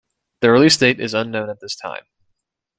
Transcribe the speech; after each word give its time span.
The 0.39 0.49
release 0.49 0.77
date 0.77 0.99
is 0.99 1.13
unknown 1.13 1.51
at 1.51 1.59
this 1.59 1.75
time. 1.75 2.05